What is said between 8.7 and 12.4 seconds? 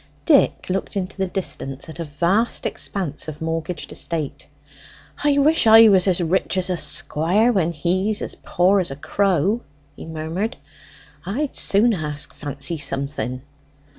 as a crow," he murmured; "I'd soon ask